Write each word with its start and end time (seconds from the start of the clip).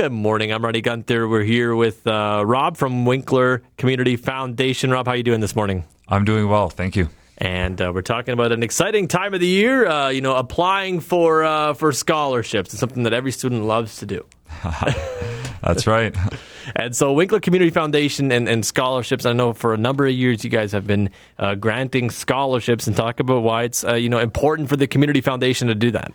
Good 0.00 0.12
morning. 0.12 0.50
I'm 0.50 0.64
Ronny 0.64 0.80
Guenther. 0.80 1.28
We're 1.28 1.42
here 1.42 1.74
with 1.76 2.06
uh, 2.06 2.42
Rob 2.46 2.78
from 2.78 3.04
Winkler 3.04 3.62
Community 3.76 4.16
Foundation. 4.16 4.90
Rob, 4.90 5.04
how 5.04 5.12
are 5.12 5.16
you 5.16 5.22
doing 5.22 5.40
this 5.40 5.54
morning? 5.54 5.84
I'm 6.08 6.24
doing 6.24 6.48
well, 6.48 6.70
thank 6.70 6.96
you. 6.96 7.10
And 7.36 7.78
uh, 7.78 7.92
we're 7.94 8.00
talking 8.00 8.32
about 8.32 8.50
an 8.50 8.62
exciting 8.62 9.08
time 9.08 9.34
of 9.34 9.40
the 9.40 9.46
year. 9.46 9.86
Uh, 9.86 10.08
you 10.08 10.22
know, 10.22 10.36
applying 10.36 11.00
for 11.00 11.44
uh, 11.44 11.74
for 11.74 11.92
scholarships. 11.92 12.72
It's 12.72 12.80
something 12.80 13.02
that 13.02 13.12
every 13.12 13.30
student 13.30 13.64
loves 13.64 13.98
to 13.98 14.06
do. 14.06 14.24
That's 15.62 15.86
right. 15.86 16.16
and 16.76 16.96
so, 16.96 17.12
Winkler 17.12 17.40
Community 17.40 17.70
Foundation 17.70 18.32
and, 18.32 18.48
and, 18.48 18.64
scholarships. 18.64 19.26
I 19.26 19.34
know 19.34 19.52
for 19.52 19.74
a 19.74 19.78
number 19.78 20.06
of 20.06 20.14
years 20.14 20.42
you 20.42 20.48
guys 20.48 20.72
have 20.72 20.86
been 20.86 21.10
uh, 21.38 21.56
granting 21.56 22.08
scholarships, 22.08 22.86
and 22.86 22.96
talk 22.96 23.20
about 23.20 23.42
why 23.42 23.64
it's 23.64 23.84
uh, 23.84 23.96
you 23.96 24.08
know 24.08 24.18
important 24.18 24.70
for 24.70 24.76
the 24.76 24.86
community 24.86 25.20
foundation 25.20 25.68
to 25.68 25.74
do 25.74 25.90
that. 25.90 26.14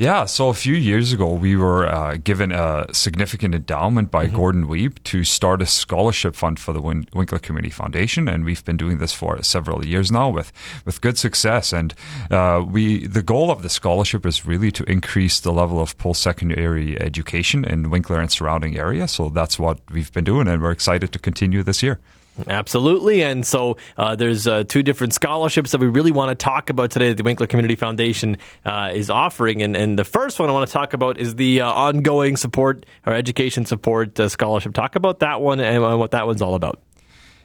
Yeah, 0.00 0.24
so 0.24 0.48
a 0.48 0.54
few 0.54 0.72
years 0.72 1.12
ago, 1.12 1.34
we 1.34 1.56
were 1.56 1.86
uh, 1.86 2.16
given 2.16 2.52
a 2.52 2.86
significant 2.90 3.54
endowment 3.54 4.10
by 4.10 4.24
mm-hmm. 4.24 4.34
Gordon 4.34 4.66
Wiebe 4.66 4.96
to 5.04 5.24
start 5.24 5.60
a 5.60 5.66
scholarship 5.66 6.34
fund 6.34 6.58
for 6.58 6.72
the 6.72 6.80
Win- 6.80 7.06
Winkler 7.12 7.38
Community 7.38 7.68
Foundation, 7.68 8.26
and 8.26 8.46
we've 8.46 8.64
been 8.64 8.78
doing 8.78 8.96
this 8.96 9.12
for 9.12 9.42
several 9.42 9.84
years 9.84 10.10
now 10.10 10.30
with 10.30 10.54
with 10.86 11.02
good 11.02 11.18
success. 11.18 11.74
And 11.74 11.92
uh, 12.30 12.64
we 12.66 13.06
the 13.08 13.22
goal 13.22 13.50
of 13.50 13.60
the 13.60 13.68
scholarship 13.68 14.24
is 14.24 14.46
really 14.46 14.72
to 14.72 14.84
increase 14.84 15.38
the 15.38 15.52
level 15.52 15.78
of 15.82 15.98
post 15.98 16.22
secondary 16.22 16.98
education 16.98 17.66
in 17.66 17.90
Winkler 17.90 18.20
and 18.20 18.32
surrounding 18.32 18.78
area. 18.78 19.06
So 19.06 19.28
that's 19.28 19.58
what 19.58 19.80
we've 19.90 20.10
been 20.14 20.24
doing, 20.24 20.48
and 20.48 20.62
we're 20.62 20.70
excited 20.70 21.12
to 21.12 21.18
continue 21.18 21.62
this 21.62 21.82
year. 21.82 22.00
Absolutely. 22.46 23.22
And 23.22 23.44
so 23.44 23.76
uh, 23.96 24.16
there's 24.16 24.46
uh, 24.46 24.64
two 24.64 24.82
different 24.82 25.12
scholarships 25.12 25.72
that 25.72 25.80
we 25.80 25.86
really 25.86 26.12
want 26.12 26.30
to 26.30 26.34
talk 26.34 26.70
about 26.70 26.90
today 26.90 27.08
that 27.08 27.16
the 27.16 27.22
Winkler 27.22 27.46
Community 27.46 27.76
Foundation 27.76 28.38
uh, 28.64 28.90
is 28.94 29.10
offering. 29.10 29.62
And, 29.62 29.76
and, 29.76 29.98
the 29.98 30.04
first 30.04 30.38
one 30.38 30.48
I 30.48 30.52
want 30.52 30.66
to 30.66 30.72
talk 30.72 30.94
about 30.94 31.18
is 31.18 31.34
the 31.34 31.60
uh, 31.60 31.70
ongoing 31.70 32.36
support 32.36 32.86
or 33.04 33.12
education 33.12 33.66
support 33.66 34.18
uh, 34.18 34.28
scholarship. 34.28 34.72
Talk 34.72 34.94
about 34.94 35.18
that 35.18 35.40
one 35.40 35.60
and 35.60 35.98
what 35.98 36.12
that 36.12 36.26
one's 36.26 36.40
all 36.40 36.54
about. 36.54 36.80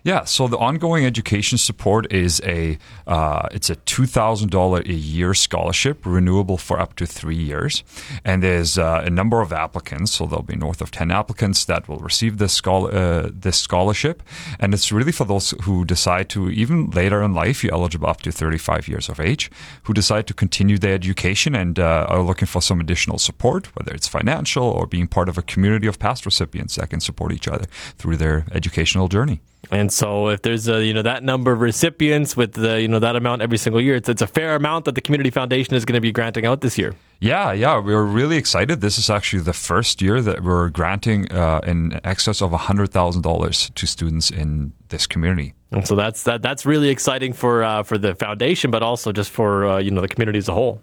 Yeah, 0.06 0.26
so 0.26 0.48
the 0.48 0.60
ongoing 0.60 1.04
education 1.04 1.58
support 1.58 2.14
is 2.14 2.40
a 2.46 2.78
uh, 3.08 3.48
it's 3.52 3.72
a 3.72 3.76
two 3.76 4.06
thousand 4.06 4.52
dollar 4.52 4.82
a 4.82 4.94
year 4.94 5.34
scholarship, 5.34 6.06
renewable 6.06 6.58
for 6.58 6.80
up 6.80 6.96
to 6.98 7.08
three 7.08 7.36
years, 7.36 7.84
and 8.24 8.44
there's 8.44 8.78
uh, 8.78 9.02
a 9.04 9.10
number 9.10 9.42
of 9.42 9.52
applicants. 9.52 10.12
So 10.12 10.28
there'll 10.28 10.44
be 10.44 10.56
north 10.56 10.80
of 10.80 10.92
ten 10.92 11.10
applicants 11.10 11.66
that 11.66 11.88
will 11.90 11.98
receive 11.98 12.38
this 12.38 12.62
uh, 12.68 13.32
this 13.34 13.58
scholarship, 13.58 14.22
and 14.60 14.76
it's 14.76 14.92
really 14.92 15.12
for 15.12 15.26
those 15.26 15.56
who 15.64 15.84
decide 15.84 16.30
to 16.30 16.52
even 16.52 16.92
later 16.92 17.24
in 17.24 17.34
life, 17.34 17.64
you're 17.64 17.74
eligible 17.74 18.08
up 18.08 18.22
to 18.22 18.32
thirty 18.32 18.60
five 18.60 18.88
years 18.88 19.10
of 19.10 19.20
age, 19.20 19.50
who 19.86 19.94
decide 19.94 20.28
to 20.28 20.36
continue 20.36 20.78
their 20.78 20.94
education 20.94 21.56
and 21.56 21.80
uh, 21.80 22.06
are 22.10 22.22
looking 22.22 22.48
for 22.48 22.62
some 22.62 22.80
additional 22.80 23.18
support, 23.18 23.76
whether 23.76 23.92
it's 23.92 24.08
financial 24.08 24.66
or 24.66 24.86
being 24.86 25.08
part 25.08 25.30
of 25.30 25.40
a 25.40 25.42
community 25.42 25.88
of 25.88 25.98
past 25.98 26.28
recipients 26.28 26.76
that 26.76 26.92
can 26.92 27.00
support 27.00 27.32
each 27.32 27.48
other 27.48 27.66
through 27.98 28.18
their 28.18 28.46
educational 28.52 29.08
journey. 29.08 29.42
And 29.72 29.92
so, 29.92 30.30
if 30.30 30.42
there's 30.42 30.68
a 30.68 30.86
you 30.86 30.94
know 30.94 31.02
that 31.02 31.24
number 31.24 31.52
of 31.52 31.62
recipients 31.62 32.38
with 32.38 32.54
the 32.54 32.82
you 32.82 32.88
know 32.88 33.00
that 33.00 33.16
amount 33.16 33.42
every 33.42 33.58
single 33.58 33.82
year, 33.82 33.96
it's, 33.96 34.10
it's 34.10 34.22
a 34.22 34.28
fair 34.28 34.56
amount 34.56 34.86
that 34.86 34.96
the 34.96 35.02
community 35.02 35.30
foundation 35.30 35.76
is 35.76 35.86
going 35.86 35.96
to 35.96 36.02
be 36.02 36.12
granting 36.12 36.46
out 36.46 36.62
this 36.62 36.78
year. 36.78 36.94
Yeah, 37.20 37.54
yeah, 37.54 37.80
we 37.80 37.94
are 37.94 38.04
really 38.04 38.38
excited. 38.38 38.82
This 38.82 38.98
is 38.98 39.10
actually 39.10 39.44
the 39.44 39.54
first 39.54 40.02
year 40.02 40.22
that 40.22 40.44
we're 40.44 40.70
granting 40.70 41.32
uh, 41.32 41.62
in 41.66 42.00
excess 42.04 42.42
of 42.42 42.52
hundred 42.52 42.92
thousand 42.92 43.22
dollars 43.22 43.72
to 43.76 43.88
students 43.88 44.30
in 44.30 44.74
this 44.90 45.08
community. 45.08 45.54
And 45.72 45.88
so 45.88 45.96
that's 45.96 46.24
that 46.24 46.42
that's 46.42 46.66
really 46.66 46.90
exciting 46.90 47.34
for 47.34 47.64
uh, 47.64 47.84
for 47.84 47.98
the 47.98 48.16
foundation, 48.16 48.72
but 48.72 48.84
also 48.84 49.12
just 49.12 49.32
for 49.32 49.66
uh, 49.66 49.78
you 49.80 49.92
know 49.92 50.02
the 50.02 50.08
community 50.08 50.38
as 50.38 50.48
a 50.48 50.54
whole. 50.54 50.82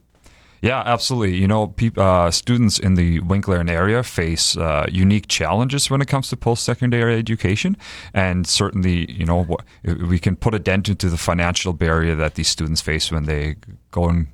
Yeah, 0.62 0.80
absolutely. 0.86 1.36
You 1.38 1.48
know, 1.48 1.66
pe- 1.66 1.90
uh, 1.96 2.30
students 2.30 2.78
in 2.78 2.94
the 2.94 3.18
Winkler 3.18 3.64
area 3.68 4.04
face 4.04 4.56
uh, 4.56 4.86
unique 4.88 5.26
challenges 5.26 5.90
when 5.90 6.00
it 6.00 6.06
comes 6.06 6.28
to 6.28 6.36
post-secondary 6.36 7.16
education, 7.16 7.76
and 8.14 8.46
certainly, 8.46 9.10
you 9.10 9.26
know, 9.26 9.56
we 10.08 10.20
can 10.20 10.36
put 10.36 10.54
a 10.54 10.60
dent 10.60 10.88
into 10.88 11.10
the 11.10 11.16
financial 11.16 11.72
barrier 11.72 12.14
that 12.14 12.36
these 12.36 12.46
students 12.46 12.80
face 12.80 13.10
when 13.10 13.24
they 13.24 13.56
go 13.90 14.08
and 14.08 14.28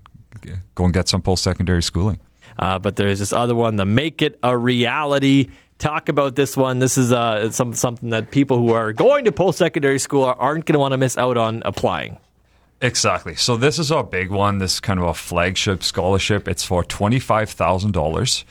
go 0.75 0.85
and 0.85 0.93
get 0.93 1.09
some 1.09 1.23
post-secondary 1.23 1.83
schooling. 1.83 2.21
Uh, 2.59 2.79
but 2.79 2.97
there's 2.97 3.21
this 3.21 3.33
other 3.33 3.55
one, 3.55 3.77
the 3.77 3.87
Make 3.87 4.21
It 4.21 4.39
a 4.43 4.55
Reality 4.57 5.49
talk 5.79 6.11
about 6.11 6.35
this 6.35 6.59
one. 6.59 6.79
This 6.79 6.99
is 6.99 7.11
uh, 7.11 7.51
some, 7.53 7.73
something 7.73 8.11
that 8.11 8.31
people 8.31 8.59
who 8.59 8.75
are 8.75 8.93
going 8.93 9.25
to 9.25 9.33
post 9.33 9.57
secondary 9.57 9.99
school 9.99 10.25
aren't 10.25 10.67
going 10.67 10.75
to 10.75 10.79
want 10.79 10.93
to 10.93 10.99
miss 10.99 11.17
out 11.17 11.39
on 11.39 11.63
applying. 11.65 12.19
Exactly. 12.81 13.35
So 13.35 13.57
this 13.57 13.79
is 13.79 13.91
our 13.91 14.05
big 14.05 14.31
one. 14.31 14.59
This 14.59 14.79
kind 14.79 15.01
of 15.01 15.07
a 15.07 15.15
flagship 15.15 15.83
scholarship. 15.83 16.47
It's 16.47 16.65
for 16.65 16.85
twenty 16.85 17.19
five 17.19 17.51
thousand 17.51 17.97
uh, 17.97 18.01
dollars. 18.01 18.45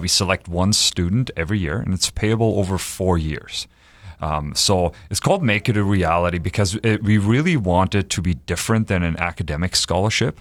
We 0.00 0.08
select 0.08 0.48
one 0.48 0.72
student 0.74 1.30
every 1.36 1.58
year, 1.58 1.78
and 1.78 1.94
it's 1.94 2.10
payable 2.10 2.58
over 2.58 2.76
four 2.76 3.16
years. 3.16 3.66
Um, 4.20 4.54
so 4.54 4.92
it's 5.10 5.20
called 5.20 5.42
Make 5.42 5.68
It 5.68 5.76
a 5.76 5.82
Reality 5.82 6.38
because 6.38 6.78
it, 6.82 7.02
we 7.02 7.18
really 7.18 7.56
want 7.56 7.94
it 7.94 8.10
to 8.10 8.22
be 8.22 8.34
different 8.34 8.88
than 8.88 9.02
an 9.02 9.16
academic 9.18 9.74
scholarship. 9.74 10.40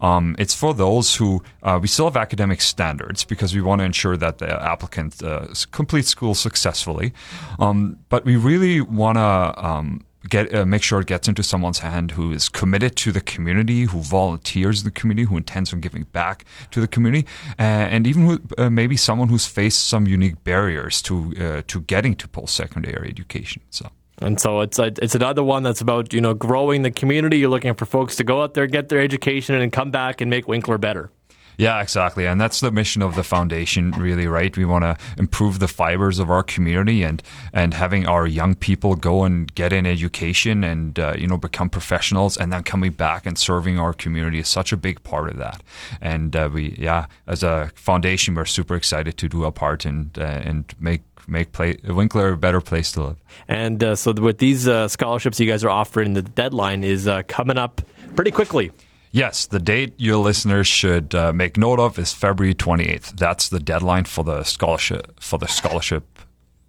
Um, 0.00 0.36
it's 0.38 0.54
for 0.54 0.74
those 0.74 1.16
who 1.16 1.42
uh, 1.62 1.78
we 1.80 1.88
still 1.88 2.04
have 2.06 2.16
academic 2.16 2.60
standards 2.60 3.24
because 3.24 3.54
we 3.54 3.62
want 3.62 3.80
to 3.80 3.84
ensure 3.84 4.16
that 4.16 4.38
the 4.38 4.62
applicant 4.62 5.22
uh, 5.22 5.48
completes 5.70 6.08
school 6.08 6.34
successfully. 6.34 7.12
Um, 7.58 7.98
but 8.08 8.24
we 8.24 8.36
really 8.36 8.80
want 8.80 9.16
to 9.16 9.66
um, 9.66 10.04
get 10.28 10.54
uh, 10.54 10.64
make 10.64 10.82
sure 10.82 11.00
it 11.00 11.06
gets 11.06 11.28
into 11.28 11.42
someone's 11.42 11.78
hand 11.80 12.12
who 12.12 12.32
is 12.32 12.48
committed 12.48 12.96
to 12.96 13.12
the 13.12 13.20
community, 13.20 13.84
who 13.84 14.00
volunteers 14.00 14.80
in 14.80 14.84
the 14.84 14.90
community, 14.90 15.26
who 15.26 15.36
intends 15.36 15.72
on 15.72 15.80
giving 15.80 16.04
back 16.04 16.44
to 16.70 16.80
the 16.80 16.88
community, 16.88 17.26
uh, 17.58 17.62
and 17.62 18.06
even 18.06 18.26
who, 18.26 18.40
uh, 18.58 18.70
maybe 18.70 18.96
someone 18.96 19.28
who's 19.28 19.46
faced 19.46 19.88
some 19.88 20.06
unique 20.06 20.42
barriers 20.44 21.02
to 21.02 21.34
uh, 21.40 21.62
to 21.66 21.80
getting 21.82 22.14
to 22.16 22.28
post 22.28 22.54
secondary 22.54 23.08
education. 23.08 23.62
So. 23.70 23.90
And 24.18 24.40
so 24.40 24.62
it's 24.62 24.78
a, 24.78 24.92
it's 25.02 25.14
another 25.14 25.44
one 25.44 25.62
that's 25.62 25.82
about 25.82 26.14
you 26.14 26.22
know 26.22 26.32
growing 26.32 26.82
the 26.82 26.90
community. 26.90 27.38
You're 27.38 27.50
looking 27.50 27.74
for 27.74 27.84
folks 27.84 28.16
to 28.16 28.24
go 28.24 28.42
out 28.42 28.54
there, 28.54 28.66
get 28.66 28.88
their 28.88 29.00
education, 29.00 29.56
and 29.56 29.70
come 29.70 29.90
back 29.90 30.20
and 30.22 30.30
make 30.30 30.48
Winkler 30.48 30.78
better. 30.78 31.10
Yeah, 31.58 31.80
exactly. 31.80 32.26
And 32.26 32.40
that's 32.40 32.60
the 32.60 32.70
mission 32.70 33.02
of 33.02 33.14
the 33.14 33.22
foundation, 33.22 33.92
really, 33.92 34.26
right? 34.26 34.54
We 34.56 34.64
want 34.64 34.84
to 34.84 34.96
improve 35.18 35.58
the 35.58 35.68
fibers 35.68 36.18
of 36.18 36.30
our 36.30 36.42
community 36.42 37.02
and, 37.02 37.22
and 37.52 37.72
having 37.72 38.06
our 38.06 38.26
young 38.26 38.54
people 38.54 38.94
go 38.94 39.24
and 39.24 39.52
get 39.54 39.72
an 39.72 39.86
education 39.86 40.64
and, 40.64 40.98
uh, 40.98 41.14
you 41.16 41.26
know, 41.26 41.38
become 41.38 41.70
professionals 41.70 42.36
and 42.36 42.52
then 42.52 42.62
coming 42.62 42.92
back 42.92 43.24
and 43.24 43.38
serving 43.38 43.78
our 43.78 43.94
community 43.94 44.38
is 44.38 44.48
such 44.48 44.72
a 44.72 44.76
big 44.76 45.02
part 45.02 45.30
of 45.30 45.38
that. 45.38 45.62
And 46.00 46.36
uh, 46.36 46.50
we, 46.52 46.76
yeah, 46.78 47.06
as 47.26 47.42
a 47.42 47.70
foundation, 47.74 48.34
we're 48.34 48.44
super 48.44 48.74
excited 48.74 49.16
to 49.16 49.28
do 49.28 49.44
our 49.44 49.52
part 49.52 49.86
and, 49.86 50.16
uh, 50.18 50.22
and 50.22 50.74
make 50.78 51.02
make 51.28 51.50
play, 51.50 51.76
Winkler 51.84 52.32
a 52.32 52.36
better 52.36 52.60
place 52.60 52.92
to 52.92 53.02
live. 53.02 53.16
And 53.48 53.82
uh, 53.82 53.96
so, 53.96 54.12
with 54.12 54.38
these 54.38 54.68
uh, 54.68 54.86
scholarships 54.86 55.40
you 55.40 55.50
guys 55.50 55.64
are 55.64 55.70
offering, 55.70 56.14
the 56.14 56.22
deadline 56.22 56.84
is 56.84 57.08
uh, 57.08 57.22
coming 57.26 57.58
up 57.58 57.82
pretty 58.14 58.30
quickly. 58.30 58.70
Yes, 59.16 59.46
the 59.46 59.58
date 59.58 59.94
your 59.96 60.18
listeners 60.18 60.66
should 60.66 61.14
uh, 61.14 61.32
make 61.32 61.56
note 61.56 61.80
of 61.80 61.98
is 61.98 62.12
February 62.12 62.54
28th. 62.54 63.16
That's 63.16 63.48
the 63.48 63.58
deadline 63.58 64.04
for 64.04 64.22
the 64.22 64.42
scholarship 64.42 65.18
for 65.18 65.38
the 65.38 65.48
scholarship 65.48 66.04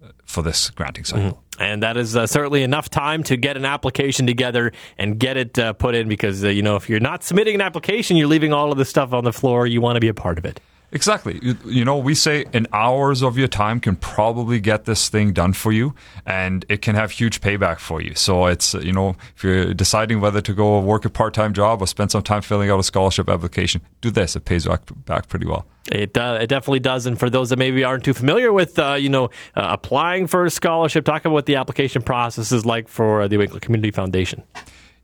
uh, 0.02 0.12
for 0.24 0.40
this 0.40 0.70
granting 0.70 1.04
cycle. 1.04 1.32
Mm-hmm. 1.32 1.62
And 1.62 1.82
that 1.82 1.98
is 1.98 2.16
uh, 2.16 2.26
certainly 2.26 2.62
enough 2.62 2.88
time 2.88 3.22
to 3.24 3.36
get 3.36 3.58
an 3.58 3.66
application 3.66 4.26
together 4.26 4.72
and 4.96 5.18
get 5.18 5.36
it 5.36 5.58
uh, 5.58 5.74
put 5.74 5.94
in 5.94 6.08
because, 6.08 6.42
uh, 6.42 6.48
you 6.48 6.62
know, 6.62 6.76
if 6.76 6.88
you're 6.88 7.00
not 7.00 7.22
submitting 7.22 7.54
an 7.54 7.60
application, 7.60 8.16
you're 8.16 8.28
leaving 8.28 8.54
all 8.54 8.72
of 8.72 8.78
the 8.78 8.86
stuff 8.86 9.12
on 9.12 9.24
the 9.24 9.32
floor. 9.34 9.66
You 9.66 9.82
want 9.82 9.96
to 9.96 10.00
be 10.00 10.08
a 10.08 10.14
part 10.14 10.38
of 10.38 10.46
it. 10.46 10.58
Exactly. 10.90 11.38
You, 11.42 11.56
you, 11.66 11.84
know, 11.84 11.98
we 11.98 12.14
say 12.14 12.46
an 12.54 12.66
hours 12.72 13.22
of 13.22 13.36
your 13.36 13.48
time 13.48 13.78
can 13.78 13.96
probably 13.96 14.58
get 14.58 14.86
this 14.86 15.08
thing 15.10 15.32
done 15.32 15.52
for 15.52 15.70
you, 15.70 15.94
and 16.24 16.64
it 16.70 16.80
can 16.80 16.94
have 16.94 17.10
huge 17.10 17.42
payback 17.42 17.78
for 17.78 18.00
you. 18.00 18.14
So 18.14 18.46
it's, 18.46 18.72
you 18.72 18.92
know, 18.92 19.16
if 19.36 19.44
you're 19.44 19.74
deciding 19.74 20.20
whether 20.20 20.40
to 20.40 20.54
go 20.54 20.80
work 20.80 21.04
a 21.04 21.10
part 21.10 21.34
time 21.34 21.52
job 21.52 21.82
or 21.82 21.86
spend 21.86 22.10
some 22.10 22.22
time 22.22 22.40
filling 22.40 22.70
out 22.70 22.80
a 22.80 22.82
scholarship 22.82 23.28
application, 23.28 23.82
do 24.00 24.10
this. 24.10 24.34
It 24.34 24.46
pays 24.46 24.66
back, 24.66 24.80
back 25.04 25.28
pretty 25.28 25.46
well. 25.46 25.66
It, 25.92 26.16
uh, 26.16 26.38
it 26.40 26.46
definitely 26.46 26.80
does. 26.80 27.04
And 27.04 27.18
for 27.18 27.28
those 27.28 27.50
that 27.50 27.58
maybe 27.58 27.84
aren't 27.84 28.04
too 28.04 28.14
familiar 28.14 28.52
with, 28.52 28.78
uh, 28.78 28.94
you 28.94 29.10
know, 29.10 29.26
uh, 29.56 29.68
applying 29.70 30.26
for 30.26 30.46
a 30.46 30.50
scholarship, 30.50 31.04
talk 31.04 31.24
about 31.24 31.34
what 31.34 31.46
the 31.46 31.56
application 31.56 32.00
process 32.00 32.50
is 32.50 32.64
like 32.64 32.88
for 32.88 33.28
the 33.28 33.36
Winkler 33.36 33.60
Community 33.60 33.90
Foundation. 33.90 34.42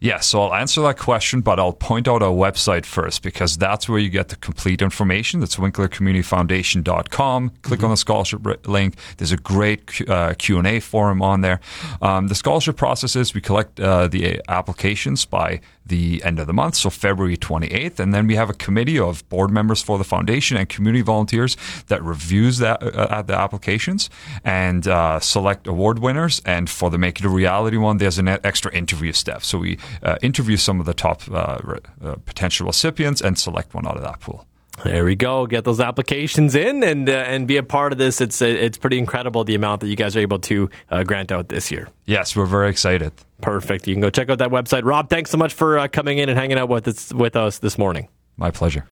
Yes, 0.01 0.27
so 0.27 0.43
I'll 0.43 0.55
answer 0.55 0.83
that 0.83 0.99
question, 0.99 1.41
but 1.41 1.59
I'll 1.59 1.73
point 1.73 2.09
out 2.09 2.23
our 2.23 2.33
website 2.33 2.85
first 2.85 3.23
because 3.23 3.57
that's 3.57 3.89
where 3.89 3.99
you 3.99 4.11
get 4.11 4.29
the 4.29 4.37
complete 4.37 4.83
information. 4.83 5.41
That's 5.41 5.57
winklercommunityfoundation.com. 5.57 7.51
Click 7.63 7.79
mm-hmm. 7.79 7.85
on 7.85 7.91
the 7.91 7.97
scholarship 7.97 8.67
link. 8.67 8.97
There's 9.17 9.33
a 9.33 9.37
great 9.37 10.09
uh, 10.09 10.35
Q&A 10.35 10.81
forum 10.81 11.23
on 11.23 11.41
there. 11.41 11.61
Um, 12.03 12.29
the 12.29 12.35
scholarship 12.35 12.77
process 12.77 13.17
is 13.17 13.35
we 13.35 13.41
collect 13.41 13.81
uh, 13.81 14.09
the 14.09 14.43
applications 14.49 15.25
by 15.25 15.61
the 15.87 16.23
end 16.25 16.39
of 16.39 16.47
the 16.47 16.53
month, 16.53 16.77
so 16.77 16.91
February 16.91 17.37
28th. 17.37 17.99
And 17.99 18.15
then 18.15 18.27
we 18.27 18.37
have 18.37 18.51
a 18.51 18.55
committee 18.55 18.99
of 18.99 19.29
board 19.29 19.51
members 19.51 19.83
for 19.83 19.99
the 19.99 20.05
foundation 20.05 20.57
and 20.57 20.69
community 20.69 21.03
volunteers 21.03 21.57
that 21.89 22.03
reviews 22.03 22.59
that 22.59 22.83
uh, 22.83 23.23
the 23.23 23.35
applications 23.35 24.09
and 24.45 24.87
uh, 24.89 25.21
select 25.21 25.67
award 25.67 25.99
winners. 25.99 26.41
And 26.45 26.69
for 26.71 26.91
the 26.91 26.99
Make 26.99 27.21
It 27.21 27.27
a 27.27 27.29
Reality 27.29 27.77
one, 27.77 27.99
there's 27.99 28.19
an 28.19 28.29
extra 28.29 28.73
interview 28.73 29.13
step. 29.13 29.43
So 29.43 29.59
we 29.59 29.79
uh, 30.03 30.17
interview 30.23 30.57
some 30.57 30.81
of 30.81 30.87
the 30.87 30.95
top 30.95 31.23
uh, 31.31 31.59
uh, 32.03 32.17
potential 32.25 32.67
recipients 32.67 33.21
and 33.21 33.39
select 33.39 33.75
one 33.75 33.87
out 33.87 33.97
of 33.97 34.03
that 34.03 34.21
pool. 34.21 34.47
There 34.83 35.05
we 35.05 35.15
go. 35.15 35.47
Get 35.47 35.65
those 35.65 35.81
applications 35.81 36.55
in 36.55 36.83
and 36.83 37.09
uh, 37.09 37.13
and 37.13 37.47
be 37.47 37.57
a 37.59 37.63
part 37.63 37.93
of 37.93 37.99
this. 37.99 38.21
It's 38.21 38.43
uh, 38.43 38.47
it's 38.47 38.77
pretty 38.77 38.99
incredible 38.99 39.45
the 39.45 39.55
amount 39.55 39.83
that 39.83 39.89
you 39.89 39.97
guys 39.97 40.17
are 40.17 40.21
able 40.21 40.41
to 40.41 40.69
uh, 40.91 41.05
grant 41.05 41.31
out 41.31 41.49
this 41.49 41.71
year. 41.71 41.89
Yes, 42.07 42.35
we're 42.35 42.45
very 42.47 42.71
excited. 42.71 43.13
Perfect. 43.41 43.87
You 43.87 43.95
can 43.95 44.01
go 44.01 44.11
check 44.11 44.31
out 44.31 44.39
that 44.39 44.51
website. 44.51 44.85
Rob, 44.85 45.09
thanks 45.09 45.31
so 45.31 45.39
much 45.39 45.55
for 45.55 45.79
uh, 45.79 45.89
coming 45.89 46.19
in 46.19 46.29
and 46.29 46.37
hanging 46.39 46.59
out 46.59 46.69
with 46.69 46.89
us, 46.89 47.13
with 47.13 47.37
us 47.37 47.59
this 47.59 47.79
morning. 47.79 48.09
My 48.37 48.51
pleasure. 48.51 48.83